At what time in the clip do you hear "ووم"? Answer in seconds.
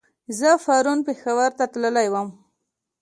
2.09-2.29